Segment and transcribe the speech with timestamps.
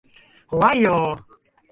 [0.47, 1.15] 怖いよ。